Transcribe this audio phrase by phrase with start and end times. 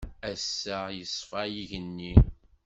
[0.31, 2.13] Ass-a, yeṣfa yigenni.